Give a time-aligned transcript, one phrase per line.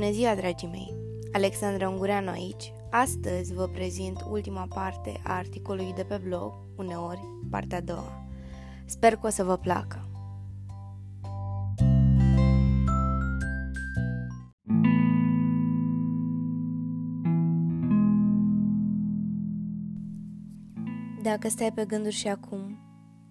[0.00, 0.94] Bună ziua, dragii mei!
[1.32, 2.72] Alexandra Ungureanu aici.
[2.90, 7.20] Astăzi vă prezint ultima parte a articolului de pe blog, uneori
[7.50, 8.26] partea a doua.
[8.84, 10.08] Sper că o să vă placă.
[21.22, 22.78] Dacă stai pe gânduri și acum,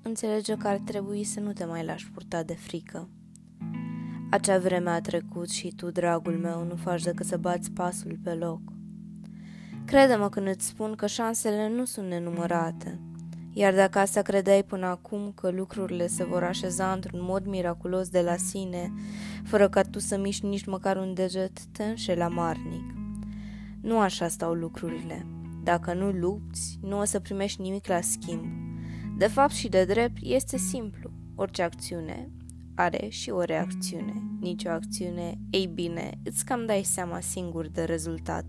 [0.01, 3.09] înțelege că ar trebui să nu te mai lași purta de frică
[4.29, 8.33] acea vreme a trecut și tu, dragul meu, nu faci decât să bați pasul pe
[8.33, 8.61] loc.
[9.85, 12.99] Crede-mă când îți spun că șansele nu sunt nenumărate,
[13.53, 18.21] iar dacă asta credeai până acum că lucrurile se vor așeza într-un mod miraculos de
[18.21, 18.93] la sine,
[19.43, 22.93] fără ca tu să miști nici măcar un deget, te înșeli amarnic.
[23.81, 25.25] Nu așa stau lucrurile.
[25.63, 28.45] Dacă nu lupți, nu o să primești nimic la schimb.
[29.17, 31.11] De fapt și de drept, este simplu.
[31.35, 32.30] Orice acțiune
[32.79, 37.83] are și o reacțiune, nici o acțiune, ei bine, îți cam dai seama singur de
[37.83, 38.45] rezultat.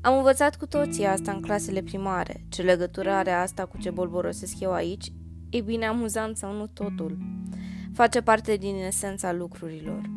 [0.00, 2.44] Am învățat cu toții asta în clasele primare.
[2.48, 5.12] Ce legătură are asta cu ce bolborosesc eu aici?
[5.50, 7.18] Ei bine, amuzant sau nu totul.
[7.92, 10.10] Face parte din esența lucrurilor.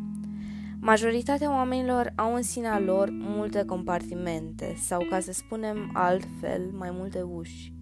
[0.80, 7.21] Majoritatea oamenilor au în sinea lor multe compartimente sau, ca să spunem altfel, mai multe
[7.21, 7.73] uși.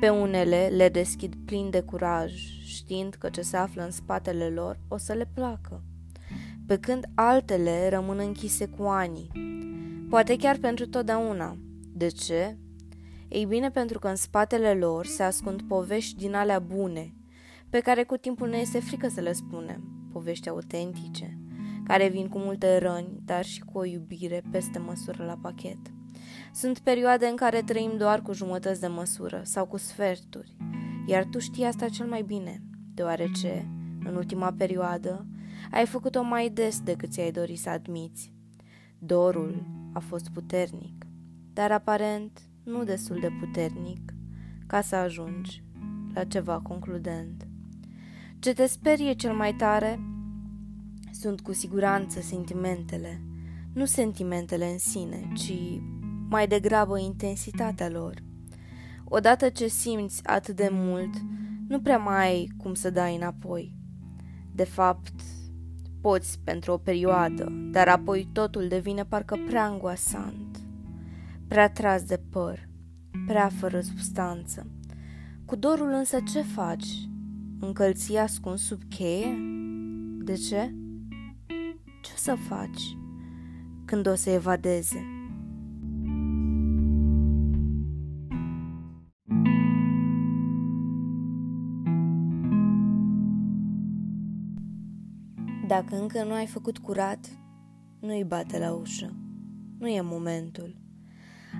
[0.00, 2.32] Pe unele le deschid plin de curaj,
[2.64, 5.82] știind că ce se află în spatele lor o să le placă,
[6.66, 9.28] pe când altele rămân închise cu ani,
[10.08, 11.56] poate chiar pentru totdeauna.
[11.94, 12.56] De ce?
[13.28, 17.14] Ei bine, pentru că în spatele lor se ascund povești din alea bune,
[17.70, 21.38] pe care cu timpul ne este frică să le spunem, povești autentice,
[21.84, 25.78] care vin cu multe răni, dar și cu o iubire peste măsură la pachet.
[26.54, 30.56] Sunt perioade în care trăim doar cu jumătăți de măsură sau cu sferturi,
[31.06, 32.62] iar tu știi asta cel mai bine,
[32.94, 33.70] deoarece,
[34.04, 35.26] în ultima perioadă,
[35.70, 38.32] ai făcut-o mai des decât ți-ai dorit să admiți.
[38.98, 41.04] Dorul a fost puternic,
[41.52, 44.12] dar aparent nu destul de puternic
[44.66, 45.64] ca să ajungi
[46.14, 47.46] la ceva concludent.
[48.38, 50.00] Ce te sperie cel mai tare
[51.10, 53.22] sunt cu siguranță sentimentele,
[53.72, 55.52] nu sentimentele în sine, ci
[56.32, 58.14] mai degrabă intensitatea lor.
[59.04, 61.14] Odată ce simți atât de mult,
[61.68, 63.74] nu prea mai ai cum să dai înapoi.
[64.54, 65.20] De fapt,
[66.00, 70.60] poți pentru o perioadă, dar apoi totul devine parcă prea angoasant,
[71.48, 72.68] prea tras de păr,
[73.26, 74.66] prea fără substanță.
[75.44, 77.08] Cu dorul însă ce faci?
[77.60, 79.38] Încălții ascuns sub cheie?
[80.18, 80.74] De ce?
[82.02, 82.96] Ce o să faci
[83.84, 85.21] când o să evadeze?
[95.72, 97.26] Dacă încă nu ai făcut curat,
[98.00, 99.16] nu-i bate la ușă.
[99.78, 100.76] Nu e momentul.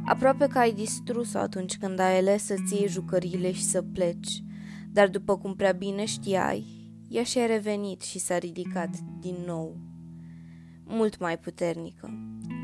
[0.05, 4.43] Aproape că ai distrus-o atunci când ai ales să-ți iei jucăriile și să pleci,
[4.91, 6.65] dar după cum prea bine știai,
[7.09, 9.77] ea și-a revenit și s-a ridicat din nou.
[10.85, 12.11] Mult mai puternică.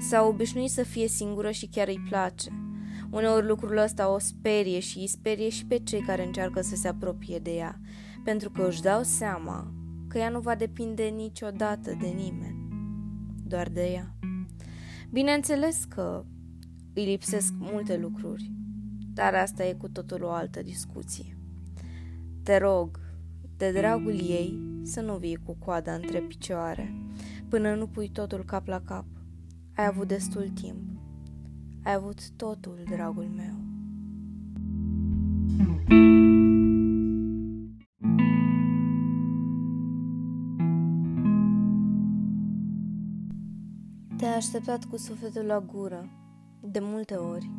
[0.09, 2.51] S-a obișnuit să fie singură și chiar îi place.
[3.11, 6.89] Uneori lucrul ăsta o sperie și îi sperie și pe cei care încearcă să se
[6.89, 7.81] apropie de ea,
[8.25, 9.78] pentru că își dau seama
[10.09, 12.69] că ea nu va depinde niciodată de nimeni,
[13.47, 14.15] doar de ea.
[15.11, 16.25] Bineînțeles că
[16.95, 18.53] îi lipsesc multe lucruri,
[19.15, 21.39] dar asta e cu totul o altă discuție.
[22.43, 23.01] Te rog,
[23.57, 26.95] de dragul ei, să nu vii cu coada între picioare,
[27.49, 29.05] până nu pui totul cap la cap.
[29.75, 31.01] Ai avut destul timp.
[31.83, 33.55] Ai avut totul, dragul meu.
[35.57, 36.18] Te-a
[44.39, 46.11] așteptat cu sufletul la gură,
[46.61, 47.51] de multe ori.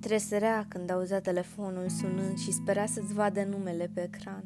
[0.00, 4.44] Tresărea când auzea telefonul sunând și spera să-ți vadă numele pe ecran.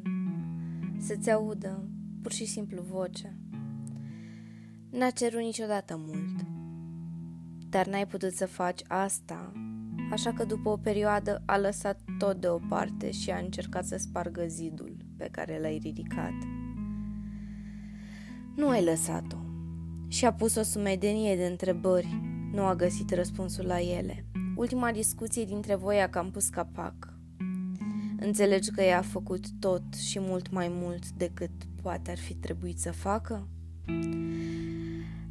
[0.97, 1.89] Să-ți audă,
[2.21, 3.33] pur și simplu, vocea.
[4.89, 6.45] N-a cerut niciodată mult.
[7.69, 9.51] Dar n-ai putut să faci asta,
[10.11, 14.97] așa că după o perioadă a lăsat tot deoparte și a încercat să spargă zidul
[15.17, 16.33] pe care l-ai ridicat.
[18.55, 19.52] Nu ai lăsat-o
[20.13, 22.21] și-a pus o sumedenie de întrebări.
[22.51, 24.25] Nu a găsit răspunsul la ele.
[24.55, 27.13] Ultima discuție dintre voi a cam pus capac.
[28.19, 31.51] Înțelegi că ea a făcut tot și mult mai mult decât
[31.81, 33.47] poate ar fi trebuit să facă?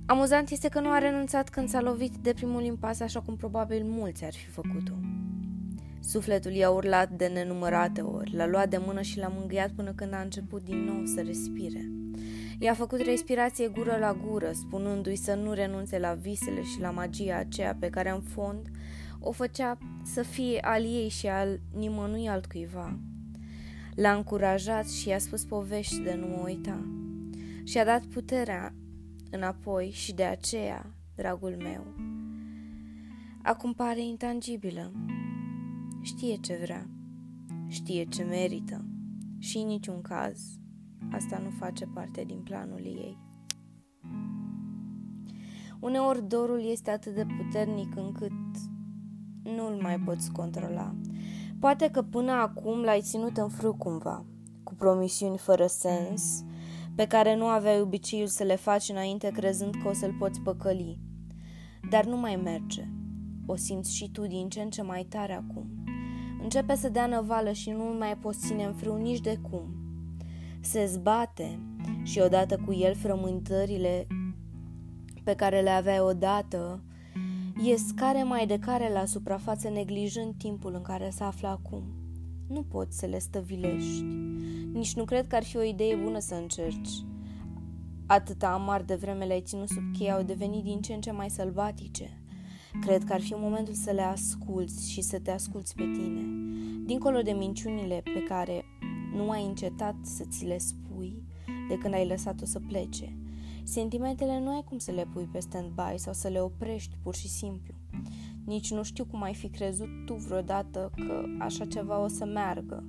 [0.07, 3.85] Amuzant este că nu a renunțat când s-a lovit de primul impas așa cum probabil
[3.85, 4.95] mulți ar fi făcut-o.
[6.01, 10.15] Sufletul i-a urlat de nenumărate ori, l-a luat de mână și l-a mângâiat până când
[10.15, 12.02] a început din nou să respire.
[12.63, 17.37] I-a făcut respirație gură la gură, spunându-i să nu renunțe la visele și la magia
[17.37, 18.71] aceea pe care în fond
[19.19, 22.99] o făcea să fie al ei și al nimănui altcuiva.
[23.95, 26.87] L-a încurajat și i-a spus povești de nu mă uita.
[27.65, 28.75] Și-a dat puterea
[29.31, 31.87] înapoi și de aceea, dragul meu,
[33.43, 34.93] acum pare intangibilă.
[36.01, 36.91] Știe ce vrea,
[37.69, 38.85] știe ce merită
[39.39, 40.62] și în niciun caz
[41.13, 43.19] asta nu face parte din planul ei.
[45.81, 48.33] Uneori dorul este atât de puternic încât
[49.43, 50.95] nu-l mai poți controla.
[51.61, 54.25] Poate că până acum l-ai ținut în frâu cumva,
[54.63, 56.45] cu promisiuni fără sens,
[56.95, 60.99] pe care nu aveai obiceiul să le faci înainte crezând că o să-l poți păcăli.
[61.91, 62.89] Dar nu mai merge.
[63.47, 65.67] O simți și tu din ce în ce mai tare acum.
[66.43, 69.82] Începe să dea năvală și nu mai poți ține în frâu nici de cum.
[70.63, 71.59] Se zbate
[72.03, 74.07] și odată cu el frământările
[75.25, 76.83] pe care le aveai odată
[77.63, 81.83] ies care mai de care la suprafață neglijând timpul în care se află acum.
[82.49, 84.03] Nu poți să le stăvilești.
[84.73, 87.05] Nici nu cred că ar fi o idee bună să încerci.
[88.07, 91.31] Atâta amar de vreme le-ai ținut sub cheie au devenit din ce în ce mai
[91.31, 92.23] sălbatice.
[92.81, 96.23] Cred că ar fi momentul să le asculți și să te asculți pe tine.
[96.85, 98.65] Dincolo de minciunile pe care
[99.15, 101.23] nu ai încetat să ți le spui
[101.69, 103.17] de când ai lăsat-o să plece.
[103.65, 107.29] Sentimentele nu ai cum să le pui pe stand-by sau să le oprești pur și
[107.29, 107.75] simplu.
[108.45, 112.85] Nici nu știu cum ai fi crezut tu vreodată că așa ceva o să meargă.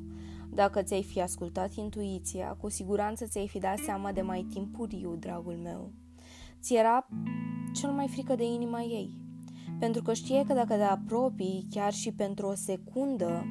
[0.50, 5.56] Dacă ți-ai fi ascultat intuiția, cu siguranță ți-ai fi dat seama de mai timpuriu, dragul
[5.64, 5.92] meu.
[6.62, 7.08] Ți era
[7.74, 9.22] cel mai frică de inima ei,
[9.80, 13.46] pentru că știe că dacă te apropii, chiar și pentru o secundă,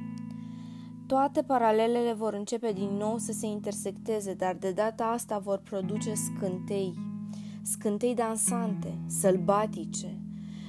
[1.13, 6.15] toate paralelele vor începe din nou să se intersecteze, dar de data asta vor produce
[6.15, 6.95] scântei,
[7.63, 10.23] scântei dansante, sălbatice,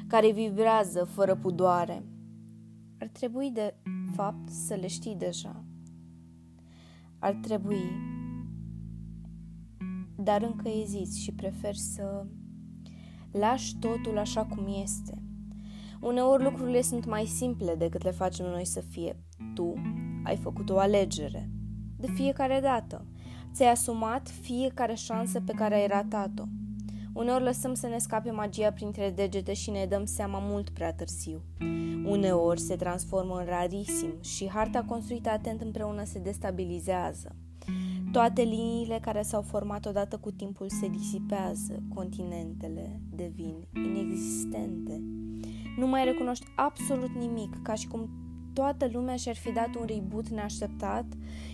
[0.07, 2.04] care vibrează fără pudoare.
[3.00, 3.75] Ar trebui, de
[4.16, 5.66] fapt, să le știi deja.
[7.19, 7.84] Ar trebui,
[10.16, 12.25] dar încă eziți și preferi să
[13.31, 15.24] lași totul așa cum este.
[16.01, 19.18] Uneori lucrurile sunt mai simple decât le facem noi să fie.
[19.54, 19.74] Tu
[20.24, 21.50] ai făcut o alegere.
[21.98, 23.06] De fiecare dată.
[23.54, 26.44] Ți-ai asumat fiecare șansă pe care ai ratat-o.
[27.14, 31.42] Uneori lăsăm să ne scape magia printre degete și ne dăm seama mult prea târziu.
[32.06, 37.36] Uneori se transformă în rarisim și harta construită atent împreună se destabilizează.
[38.12, 45.02] Toate liniile care s-au format odată cu timpul se disipează, continentele devin inexistente.
[45.78, 48.10] Nu mai recunoști absolut nimic, ca și cum
[48.54, 51.06] toată lumea și-ar fi dat un reboot neașteptat,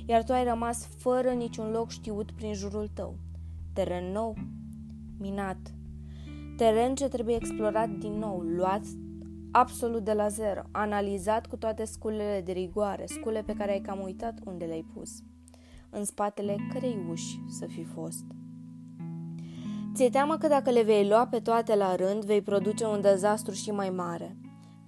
[0.05, 3.15] iar tu ai rămas fără niciun loc știut prin jurul tău.
[3.73, 4.35] Teren nou,
[5.19, 5.57] minat.
[6.57, 8.81] Teren ce trebuie explorat din nou, luat
[9.51, 14.01] absolut de la zero, analizat cu toate sculele de rigoare, scule pe care ai cam
[14.01, 15.23] uitat unde le-ai pus.
[15.89, 18.25] În spatele cărei uși să fi fost.
[19.93, 23.53] Ți-e teamă că dacă le vei lua pe toate la rând, vei produce un dezastru
[23.53, 24.37] și mai mare.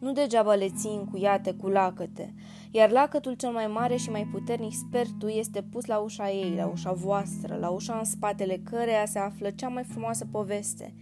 [0.01, 2.33] Nu degeaba le ții încuiate cu lacăte,
[2.71, 6.55] iar lacătul cel mai mare și mai puternic, sper tu, este pus la ușa ei,
[6.55, 10.93] la ușa voastră, la ușa în spatele căreia se află cea mai frumoasă poveste.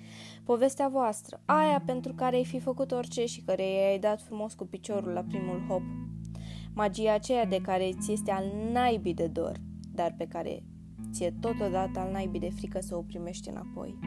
[0.44, 4.66] Povestea voastră, aia pentru care ai fi făcut orice și care i-ai dat frumos cu
[4.66, 5.82] piciorul la primul hop.
[6.74, 9.58] Magia aceea de care ți este al naibii de dor,
[9.94, 10.64] dar pe care
[11.12, 14.00] ți-e totodată al naibii de frică să o primești înapoi.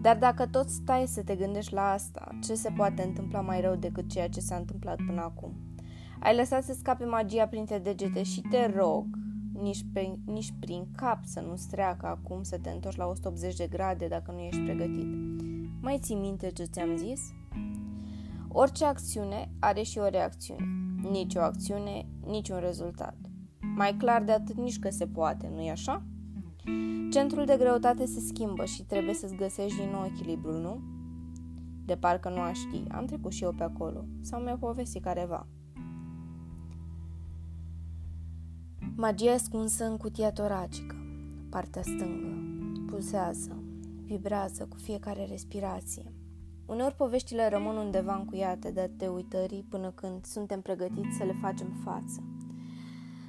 [0.00, 3.74] Dar dacă tot stai să te gândești la asta, ce se poate întâmpla mai rău
[3.74, 5.52] decât ceea ce s-a întâmplat până acum?
[6.20, 9.06] Ai lăsat să scape magia printre degete și te rog,
[9.52, 13.66] nici, pe, nici prin cap să nu streacă acum să te întorci la 180 de
[13.66, 15.06] grade dacă nu ești pregătit.
[15.80, 17.20] Mai ții minte ce ți-am zis?
[18.48, 20.64] Orice acțiune are și o reacțiune.
[21.10, 23.16] Nici o acțiune, nici un rezultat.
[23.76, 26.02] Mai clar de atât nici că se poate, nu-i așa?
[27.10, 30.80] Centrul de greutate se schimbă și trebuie să-ți găsești din nou echilibrul, nu?
[31.84, 35.46] De parcă nu aș ști, am trecut și eu pe acolo, sau mi-a povestit careva.
[38.96, 40.96] Magia ascunsă în cutia toracică,
[41.50, 42.38] partea stângă,
[42.86, 43.62] pulsează,
[44.04, 46.12] vibrează cu fiecare respirație.
[46.66, 52.22] Uneori poveștile rămân undeva încuiate de uitării până când suntem pregătiți să le facem față.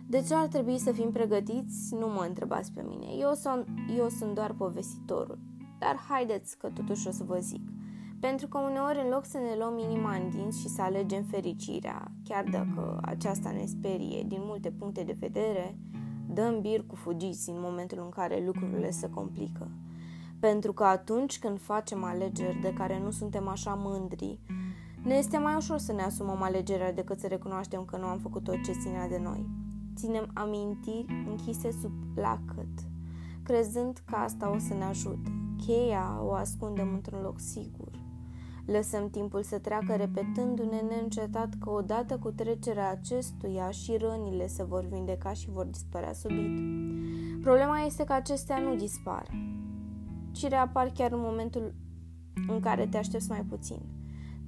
[0.09, 1.93] De ce ar trebui să fim pregătiți?
[1.93, 3.05] Nu mă întrebați pe mine.
[3.19, 5.39] Eu sunt, eu sunt doar povestitorul.
[5.79, 7.69] Dar haideți că totuși o să vă zic.
[8.19, 12.11] Pentru că uneori, în loc să ne luăm inima în dinți și să alegem fericirea,
[12.23, 15.77] chiar dacă aceasta ne sperie din multe puncte de vedere,
[16.33, 19.71] dăm bir cu fugiți în momentul în care lucrurile se complică.
[20.39, 24.39] Pentru că atunci când facem alegeri de care nu suntem așa mândri,
[25.03, 28.43] ne este mai ușor să ne asumăm alegerea decât să recunoaștem că nu am făcut
[28.43, 29.58] tot ce ținea de noi.
[29.99, 32.89] Ținem amintiri închise sub lacăt,
[33.43, 35.31] crezând că asta o să ne ajute.
[35.65, 37.91] Cheia o ascundem într-un loc sigur.
[38.65, 44.85] Lăsăm timpul să treacă repetându-ne neîncetat că odată cu trecerea acestuia și rănile se vor
[44.85, 46.59] vindeca și vor dispărea subit.
[47.41, 49.27] Problema este că acestea nu dispar,
[50.31, 51.73] ci reapar chiar în momentul
[52.47, 53.98] în care te aștepți mai puțin.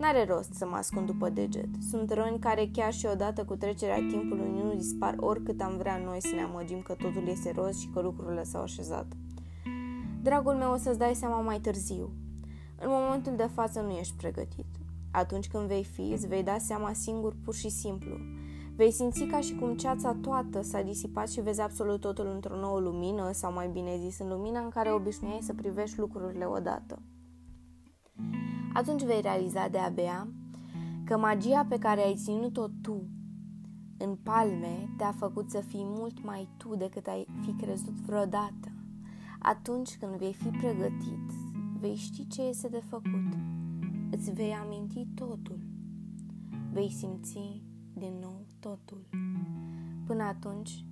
[0.01, 1.69] N-are rost să mă ascund după deget.
[1.89, 6.21] Sunt răni care chiar și odată cu trecerea timpului nu dispar oricât am vrea noi
[6.21, 9.05] să ne amăgim că totul este roz și că lucrurile s-au așezat.
[10.21, 12.09] Dragul meu, o să-ți dai seama mai târziu.
[12.79, 14.65] În momentul de față nu ești pregătit.
[15.11, 18.17] Atunci când vei fi, îți vei da seama singur pur și simplu.
[18.75, 22.79] Vei simți ca și cum ceața toată s-a disipat și vezi absolut totul într-o nouă
[22.79, 26.99] lumină, sau mai bine zis, în lumina în care obișnuiai să privești lucrurile odată.
[28.73, 30.27] Atunci vei realiza de abia
[31.03, 33.03] că magia pe care ai ținut-o tu
[33.97, 38.71] în palme te-a făcut să fii mult mai tu decât ai fi crezut vreodată.
[39.39, 41.31] Atunci când vei fi pregătit,
[41.79, 43.37] vei ști ce este de făcut.
[44.11, 45.59] Îți vei aminti totul.
[46.71, 47.63] Vei simți
[47.93, 49.07] din nou totul.
[50.05, 50.85] Până atunci,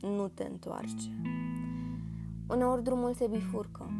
[0.00, 1.20] nu te întoarce.
[2.48, 3.90] Uneori drumul se bifurcă,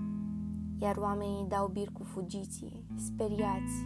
[0.81, 3.85] iar oamenii dau bir cu fugiții, speriați,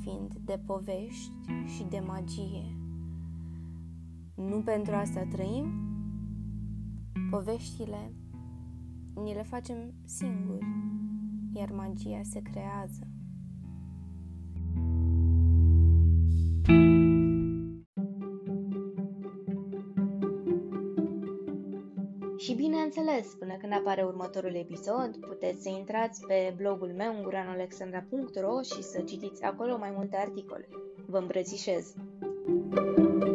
[0.00, 1.32] fiind de povești
[1.64, 2.76] și de magie.
[4.34, 5.66] Nu pentru asta trăim?
[7.30, 8.12] Poveștile
[9.14, 10.66] ni le facem singuri,
[11.52, 13.11] iar magia se creează.
[22.94, 29.00] Bineînțeles, până când apare următorul episod, puteți să intrați pe blogul meu, unguranolexandra.ro și să
[29.00, 30.68] citiți acolo mai multe articole.
[31.06, 31.94] Vă îmbrățișez!
[32.74, 33.31] thank you